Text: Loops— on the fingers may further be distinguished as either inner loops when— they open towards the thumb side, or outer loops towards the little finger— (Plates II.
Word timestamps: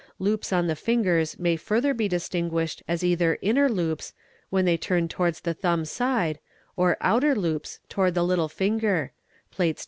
Loops— 0.17 0.51
on 0.51 0.65
the 0.65 0.75
fingers 0.75 1.37
may 1.37 1.55
further 1.55 1.93
be 1.93 2.07
distinguished 2.07 2.81
as 2.87 3.03
either 3.03 3.37
inner 3.43 3.69
loops 3.69 4.13
when— 4.49 4.65
they 4.65 4.73
open 4.75 5.07
towards 5.07 5.41
the 5.41 5.53
thumb 5.53 5.85
side, 5.85 6.39
or 6.75 6.97
outer 7.01 7.35
loops 7.35 7.77
towards 7.87 8.15
the 8.15 8.23
little 8.23 8.49
finger— 8.49 9.11
(Plates 9.51 9.79
II. 9.79 9.79